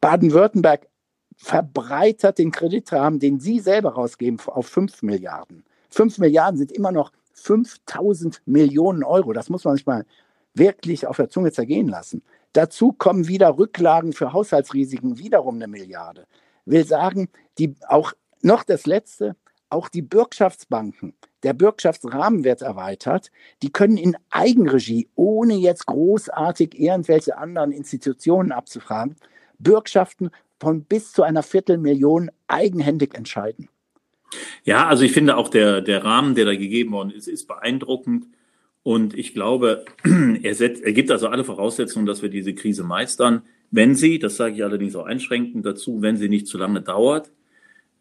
Baden-Württemberg 0.00 0.88
verbreitert 1.36 2.38
den 2.38 2.50
Kreditrahmen, 2.50 3.20
den 3.20 3.40
Sie 3.40 3.60
selber 3.60 3.90
rausgeben, 3.94 4.40
auf 4.46 4.66
5 4.66 5.02
Milliarden. 5.02 5.64
5 5.90 6.18
Milliarden 6.18 6.58
sind 6.58 6.72
immer 6.72 6.92
noch 6.92 7.12
5000 7.34 8.42
Millionen 8.46 9.04
Euro. 9.04 9.32
Das 9.32 9.50
muss 9.50 9.64
man 9.64 9.76
sich 9.76 9.86
mal 9.86 10.06
wirklich 10.54 11.06
auf 11.06 11.16
der 11.16 11.28
Zunge 11.28 11.52
zergehen 11.52 11.88
lassen. 11.88 12.22
Dazu 12.54 12.92
kommen 12.92 13.28
wieder 13.28 13.58
Rücklagen 13.58 14.14
für 14.14 14.32
Haushaltsrisiken, 14.32 15.18
wiederum 15.18 15.56
eine 15.56 15.68
Milliarde. 15.68 16.26
Will 16.64 16.86
sagen, 16.86 17.28
die 17.58 17.74
auch 17.86 18.14
noch 18.40 18.64
das 18.64 18.86
Letzte, 18.86 19.36
auch 19.68 19.88
die 19.88 20.02
Bürgschaftsbanken, 20.02 21.14
der 21.42 21.52
Bürgschaftsrahmen 21.52 22.44
wird 22.44 22.62
erweitert. 22.62 23.30
Die 23.62 23.70
können 23.70 23.98
in 23.98 24.16
Eigenregie, 24.30 25.10
ohne 25.14 25.54
jetzt 25.54 25.86
großartig 25.86 26.78
irgendwelche 26.78 27.36
anderen 27.36 27.72
Institutionen 27.72 28.52
abzufragen, 28.52 29.16
Bürgschaften 29.58 30.30
von 30.58 30.84
bis 30.84 31.12
zu 31.12 31.22
einer 31.22 31.42
Viertelmillion 31.42 32.30
eigenhändig 32.48 33.14
entscheiden. 33.14 33.68
Ja, 34.64 34.86
also 34.86 35.04
ich 35.04 35.12
finde 35.12 35.36
auch 35.36 35.48
der, 35.48 35.80
der 35.80 36.04
Rahmen, 36.04 36.34
der 36.34 36.44
da 36.44 36.54
gegeben 36.54 36.92
worden 36.92 37.10
ist, 37.10 37.28
ist 37.28 37.46
beeindruckend. 37.46 38.26
Und 38.82 39.14
ich 39.14 39.34
glaube, 39.34 39.84
er, 40.42 40.54
setzt, 40.54 40.82
er 40.82 40.92
gibt 40.92 41.10
also 41.10 41.28
alle 41.28 41.44
Voraussetzungen, 41.44 42.06
dass 42.06 42.22
wir 42.22 42.28
diese 42.28 42.54
Krise 42.54 42.84
meistern, 42.84 43.42
wenn 43.70 43.94
sie, 43.94 44.18
das 44.18 44.36
sage 44.36 44.54
ich 44.54 44.64
allerdings 44.64 44.94
auch 44.94 45.06
einschränkend 45.06 45.66
dazu, 45.66 46.02
wenn 46.02 46.16
sie 46.16 46.28
nicht 46.28 46.46
zu 46.46 46.56
lange 46.56 46.82
dauert. 46.82 47.30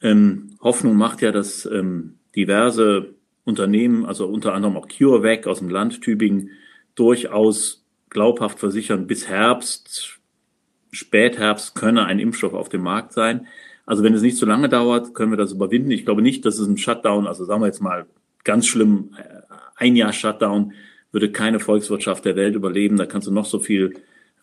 Ähm, 0.02 0.58
Hoffnung 0.62 0.96
macht 0.96 1.22
ja, 1.22 1.32
dass 1.32 1.66
ähm, 1.66 2.20
diverse 2.36 3.16
Unternehmen, 3.46 4.06
also 4.06 4.28
unter 4.28 4.54
anderem 4.54 4.78
auch 4.78 4.88
CureVac 4.88 5.48
aus 5.48 5.60
dem 5.60 5.70
Land 5.70 6.02
Tübingen, 6.02 6.52
durchaus 6.96 7.84
glaubhaft 8.10 8.60
versichern, 8.60 9.08
bis 9.08 9.28
Herbst, 9.28 10.15
Spätherbst 10.96 11.76
könne 11.76 12.06
ein 12.06 12.20
Impfstoff 12.20 12.54
auf 12.54 12.70
dem 12.70 12.82
Markt 12.82 13.14
sein. 13.14 13.48
Also 13.86 14.04
wenn 14.04 14.14
es 14.14 14.22
nicht 14.22 14.38
zu 14.38 14.46
lange 14.46 14.70
dauert, 14.70 15.14
können 15.14 15.32
wir 15.32 15.38
das 15.38 15.52
überwinden. 15.52 15.92
Ich 15.92 16.06
glaube 16.06 16.22
nicht, 16.22 16.46
dass 16.46 16.58
es 16.58 16.68
ein 16.68 16.78
Shutdown, 16.78 17.28
also 17.28 17.46
sagen 17.46 17.62
wir 17.62 17.68
jetzt 17.68 17.82
mal 17.82 18.08
ganz 18.44 18.66
schlimm, 18.66 19.12
äh, 19.18 19.42
ein 19.76 19.96
Jahr 19.96 20.14
Shutdown 20.14 20.74
würde 21.12 21.32
keine 21.32 21.60
Volkswirtschaft 21.60 22.26
der 22.26 22.36
Welt 22.36 22.56
überleben. 22.56 22.98
Da 22.98 23.06
kannst 23.06 23.28
du 23.28 23.32
noch 23.32 23.46
so 23.46 23.60
viel 23.60 23.94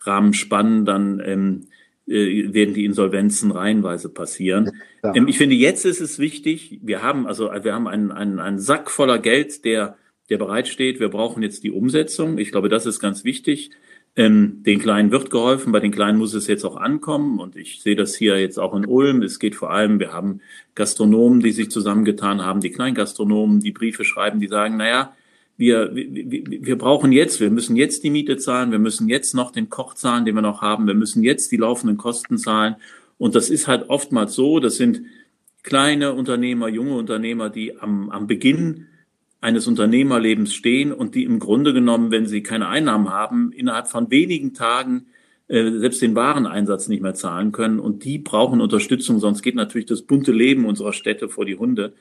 Rahmen 0.01 0.33
spannen, 0.33 0.85
dann 0.85 1.21
ähm, 1.25 1.67
äh, 2.07 2.53
werden 2.53 2.73
die 2.73 2.85
Insolvenzen 2.85 3.51
reihenweise 3.51 4.09
passieren. 4.09 4.71
Ja. 5.03 5.15
Ähm, 5.15 5.27
ich 5.27 5.37
finde, 5.37 5.55
jetzt 5.55 5.85
ist 5.85 6.01
es 6.01 6.19
wichtig, 6.19 6.79
wir 6.81 7.01
haben 7.01 7.27
also 7.27 7.49
wir 7.61 7.73
haben 7.73 7.87
einen, 7.87 8.11
einen, 8.11 8.39
einen 8.39 8.59
Sack 8.59 8.91
voller 8.91 9.19
Geld, 9.19 9.65
der, 9.65 9.97
der 10.29 10.37
bereitsteht. 10.37 10.99
Wir 10.99 11.09
brauchen 11.09 11.43
jetzt 11.43 11.63
die 11.63 11.71
Umsetzung. 11.71 12.37
Ich 12.37 12.51
glaube, 12.51 12.69
das 12.69 12.85
ist 12.85 12.99
ganz 12.99 13.23
wichtig. 13.23 13.71
Ähm, 14.15 14.61
den 14.63 14.79
Kleinen 14.79 15.09
wird 15.09 15.31
geholfen, 15.31 15.71
bei 15.71 15.79
den 15.79 15.91
Kleinen 15.91 16.19
muss 16.19 16.35
es 16.35 16.45
jetzt 16.45 16.63
auch 16.65 16.77
ankommen 16.77 17.39
und 17.39 17.55
ich 17.55 17.81
sehe 17.81 17.95
das 17.95 18.15
hier 18.15 18.39
jetzt 18.39 18.59
auch 18.59 18.75
in 18.75 18.85
Ulm. 18.85 19.23
Es 19.23 19.39
geht 19.39 19.55
vor 19.55 19.71
allem, 19.71 19.99
wir 19.99 20.13
haben 20.13 20.39
Gastronomen, 20.75 21.39
die 21.39 21.51
sich 21.51 21.71
zusammengetan 21.71 22.45
haben, 22.45 22.61
die 22.61 22.69
Kleingastronomen, 22.69 23.59
die 23.59 23.71
Briefe 23.71 24.05
schreiben, 24.05 24.39
die 24.39 24.47
sagen, 24.47 24.77
naja, 24.77 25.13
wir, 25.57 25.95
wir, 25.95 26.43
wir 26.45 26.77
brauchen 26.77 27.11
jetzt, 27.11 27.39
wir 27.39 27.49
müssen 27.49 27.75
jetzt 27.75 28.03
die 28.03 28.11
Miete 28.11 28.37
zahlen, 28.37 28.71
wir 28.71 28.79
müssen 28.79 29.09
jetzt 29.09 29.33
noch 29.33 29.51
den 29.51 29.69
Koch 29.69 29.95
zahlen, 29.95 30.25
den 30.25 30.35
wir 30.35 30.41
noch 30.41 30.61
haben, 30.61 30.85
wir 30.85 30.93
müssen 30.93 31.23
jetzt 31.23 31.51
die 31.51 31.57
laufenden 31.57 31.97
Kosten 31.97 32.37
zahlen. 32.37 32.75
Und 33.17 33.33
das 33.33 33.49
ist 33.49 33.67
halt 33.67 33.89
oftmals 33.89 34.33
so, 34.35 34.59
das 34.59 34.75
sind 34.75 35.01
kleine 35.63 36.13
Unternehmer, 36.13 36.67
junge 36.67 36.95
Unternehmer, 36.95 37.49
die 37.49 37.79
am, 37.79 38.09
am 38.09 38.27
Beginn 38.27 38.87
eines 39.43 39.67
Unternehmerlebens 39.67 40.53
stehen 40.53 40.93
und 40.93 41.15
die 41.15 41.25
im 41.25 41.37
Grunde 41.37 41.73
genommen, 41.73 42.11
wenn 42.11 42.25
sie 42.25 42.41
keine 42.41 42.69
Einnahmen 42.69 43.09
haben, 43.09 43.51
innerhalb 43.51 43.89
von 43.89 44.09
wenigen 44.09 44.53
Tagen 44.53 45.07
äh, 45.49 45.69
selbst 45.71 46.01
den 46.01 46.15
Wareneinsatz 46.15 46.87
nicht 46.87 47.03
mehr 47.03 47.13
zahlen 47.13 47.51
können. 47.51 47.79
Und 47.79 48.05
die 48.05 48.19
brauchen 48.19 48.61
Unterstützung, 48.61 49.19
sonst 49.19 49.41
geht 49.41 49.55
natürlich 49.55 49.85
das 49.85 50.03
bunte 50.03 50.31
Leben 50.31 50.65
unserer 50.65 50.93
Städte 50.93 51.27
vor 51.27 51.45
die 51.45 51.57
Hunde. 51.57 51.93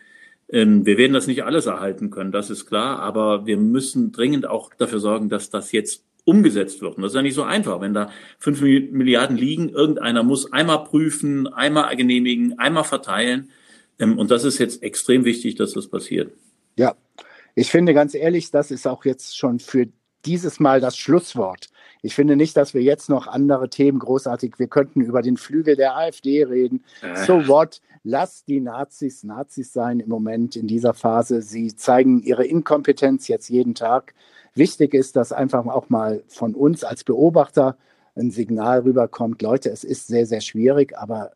Ähm, 0.48 0.86
wir 0.86 0.96
werden 0.98 1.14
das 1.14 1.26
nicht 1.26 1.42
alles 1.42 1.66
erhalten 1.66 2.10
können, 2.10 2.30
das 2.30 2.48
ist 2.48 2.66
klar, 2.66 3.00
aber 3.00 3.44
wir 3.44 3.56
müssen 3.56 4.12
dringend 4.12 4.46
auch 4.46 4.70
dafür 4.78 5.00
sorgen, 5.00 5.28
dass 5.28 5.50
das 5.50 5.72
jetzt 5.72 6.04
umgesetzt 6.24 6.80
wird. 6.80 6.96
Und 6.96 7.02
das 7.02 7.10
ist 7.10 7.16
ja 7.16 7.22
nicht 7.22 7.34
so 7.34 7.42
einfach. 7.42 7.80
Wenn 7.80 7.92
da 7.92 8.10
fünf 8.38 8.60
Milliarden 8.60 9.36
liegen, 9.36 9.68
irgendeiner 9.68 10.22
muss 10.22 10.52
einmal 10.52 10.84
prüfen, 10.84 11.48
einmal 11.48 11.96
genehmigen, 11.96 12.60
einmal 12.60 12.84
verteilen. 12.84 13.50
Ähm, 13.98 14.16
und 14.16 14.30
das 14.30 14.44
ist 14.44 14.58
jetzt 14.58 14.84
extrem 14.84 15.24
wichtig, 15.24 15.56
dass 15.56 15.72
das 15.72 15.88
passiert. 15.88 16.30
Ja, 16.76 16.94
ich 17.54 17.70
finde 17.70 17.94
ganz 17.94 18.14
ehrlich, 18.14 18.50
das 18.50 18.70
ist 18.70 18.86
auch 18.86 19.04
jetzt 19.04 19.36
schon 19.36 19.58
für 19.58 19.88
dieses 20.24 20.60
Mal 20.60 20.80
das 20.80 20.96
Schlusswort. 20.96 21.68
Ich 22.02 22.14
finde 22.14 22.36
nicht, 22.36 22.56
dass 22.56 22.74
wir 22.74 22.82
jetzt 22.82 23.08
noch 23.08 23.26
andere 23.26 23.68
Themen 23.68 23.98
großartig, 23.98 24.58
wir 24.58 24.68
könnten 24.68 25.00
über 25.00 25.22
den 25.22 25.36
Flügel 25.36 25.76
der 25.76 25.96
AfD 25.96 26.44
reden. 26.44 26.84
Äh. 27.02 27.24
So 27.24 27.46
what? 27.48 27.80
Lass 28.04 28.44
die 28.44 28.60
Nazis 28.60 29.22
Nazis 29.22 29.72
sein 29.72 30.00
im 30.00 30.08
Moment 30.08 30.56
in 30.56 30.66
dieser 30.66 30.94
Phase. 30.94 31.42
Sie 31.42 31.74
zeigen 31.76 32.20
ihre 32.22 32.44
Inkompetenz 32.44 33.28
jetzt 33.28 33.48
jeden 33.48 33.74
Tag. 33.74 34.14
Wichtig 34.54 34.94
ist, 34.94 35.16
dass 35.16 35.32
einfach 35.32 35.66
auch 35.66 35.88
mal 35.88 36.22
von 36.26 36.54
uns 36.54 36.84
als 36.84 37.04
Beobachter 37.04 37.76
ein 38.16 38.30
Signal 38.30 38.80
rüberkommt. 38.80 39.40
Leute, 39.40 39.70
es 39.70 39.84
ist 39.84 40.08
sehr, 40.08 40.26
sehr 40.26 40.40
schwierig, 40.40 40.98
aber 40.98 41.32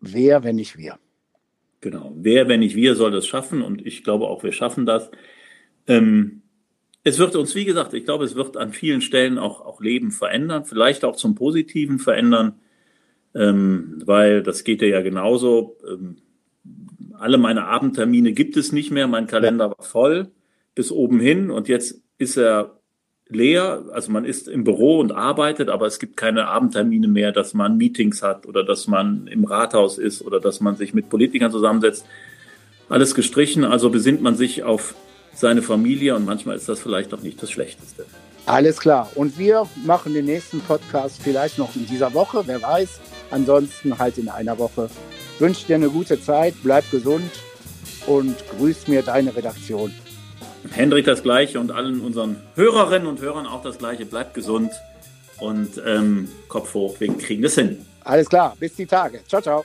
wer, 0.00 0.42
wenn 0.42 0.56
nicht 0.56 0.76
wir? 0.76 0.98
Genau. 1.82 2.12
Wer, 2.16 2.48
wenn 2.48 2.60
nicht 2.60 2.76
wir, 2.76 2.94
soll 2.94 3.10
das 3.10 3.26
schaffen? 3.26 3.60
Und 3.60 3.84
ich 3.84 4.04
glaube 4.04 4.28
auch, 4.28 4.44
wir 4.44 4.52
schaffen 4.52 4.86
das. 4.86 5.10
Ähm, 5.88 6.42
es 7.02 7.18
wird 7.18 7.34
uns, 7.34 7.54
wie 7.56 7.64
gesagt, 7.64 7.92
ich 7.92 8.04
glaube, 8.04 8.24
es 8.24 8.36
wird 8.36 8.56
an 8.56 8.72
vielen 8.72 9.02
Stellen 9.02 9.36
auch, 9.36 9.60
auch 9.60 9.80
Leben 9.80 10.12
verändern, 10.12 10.64
vielleicht 10.64 11.04
auch 11.04 11.16
zum 11.16 11.34
Positiven 11.34 11.98
verändern, 11.98 12.60
ähm, 13.34 14.00
weil 14.06 14.44
das 14.44 14.62
geht 14.62 14.80
ja 14.80 15.02
genauso. 15.02 15.76
Ähm, 15.86 16.18
alle 17.18 17.36
meine 17.36 17.64
Abendtermine 17.64 18.32
gibt 18.32 18.56
es 18.56 18.70
nicht 18.70 18.92
mehr. 18.92 19.08
Mein 19.08 19.26
Kalender 19.26 19.70
war 19.70 19.84
voll 19.84 20.30
bis 20.76 20.92
oben 20.92 21.18
hin 21.18 21.50
und 21.50 21.66
jetzt 21.66 22.00
ist 22.18 22.36
er 22.36 22.80
leer. 23.34 23.82
Also 23.92 24.12
man 24.12 24.24
ist 24.24 24.48
im 24.48 24.64
Büro 24.64 25.00
und 25.00 25.12
arbeitet, 25.12 25.68
aber 25.68 25.86
es 25.86 25.98
gibt 25.98 26.16
keine 26.16 26.48
Abendtermine 26.48 27.08
mehr, 27.08 27.32
dass 27.32 27.54
man 27.54 27.76
Meetings 27.76 28.22
hat 28.22 28.46
oder 28.46 28.64
dass 28.64 28.86
man 28.86 29.26
im 29.26 29.44
Rathaus 29.44 29.98
ist 29.98 30.22
oder 30.22 30.40
dass 30.40 30.60
man 30.60 30.76
sich 30.76 30.94
mit 30.94 31.08
Politikern 31.08 31.50
zusammensetzt. 31.50 32.04
Alles 32.88 33.14
gestrichen, 33.14 33.64
also 33.64 33.90
besinnt 33.90 34.22
man 34.22 34.36
sich 34.36 34.64
auf 34.64 34.94
seine 35.34 35.62
Familie 35.62 36.14
und 36.14 36.26
manchmal 36.26 36.56
ist 36.56 36.68
das 36.68 36.80
vielleicht 36.80 37.14
auch 37.14 37.22
nicht 37.22 37.42
das 37.42 37.50
Schlechteste. 37.50 38.04
Alles 38.46 38.80
klar. 38.80 39.10
Und 39.14 39.38
wir 39.38 39.66
machen 39.84 40.14
den 40.14 40.24
nächsten 40.24 40.60
Podcast 40.60 41.22
vielleicht 41.22 41.58
noch 41.58 41.74
in 41.76 41.86
dieser 41.86 42.12
Woche, 42.12 42.42
wer 42.46 42.60
weiß. 42.60 43.00
Ansonsten 43.30 43.98
halt 43.98 44.18
in 44.18 44.28
einer 44.28 44.58
Woche. 44.58 44.90
Wünsche 45.38 45.66
dir 45.66 45.76
eine 45.76 45.88
gute 45.88 46.20
Zeit, 46.20 46.54
bleib 46.62 46.90
gesund 46.90 47.30
und 48.06 48.36
grüß 48.58 48.88
mir 48.88 49.02
deine 49.02 49.34
Redaktion. 49.34 49.92
Hendrik 50.70 51.04
das 51.04 51.22
Gleiche 51.22 51.60
und 51.60 51.72
allen 51.72 52.00
unseren 52.00 52.36
Hörerinnen 52.54 53.08
und 53.08 53.20
Hörern 53.20 53.46
auch 53.46 53.62
das 53.62 53.78
Gleiche. 53.78 54.06
Bleibt 54.06 54.34
gesund 54.34 54.70
und 55.38 55.80
ähm, 55.84 56.28
Kopf 56.48 56.74
hoch, 56.74 56.98
wir 57.00 57.12
kriegen 57.16 57.42
das 57.42 57.54
hin. 57.54 57.84
Alles 58.04 58.28
klar, 58.28 58.56
bis 58.58 58.74
die 58.74 58.86
Tage. 58.86 59.20
Ciao, 59.26 59.42
ciao. 59.42 59.64